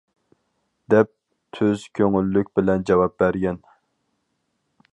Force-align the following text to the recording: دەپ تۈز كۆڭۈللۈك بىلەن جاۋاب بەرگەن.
دەپ 0.93 1.11
تۈز 1.57 1.83
كۆڭۈللۈك 1.99 2.49
بىلەن 2.61 2.87
جاۋاب 2.91 3.15
بەرگەن. 3.25 3.61